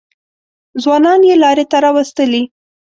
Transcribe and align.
ځوانان 0.83 1.21
یې 1.29 1.35
لارې 1.43 1.65
ته 1.71 1.77
راوستلي. 1.85 2.43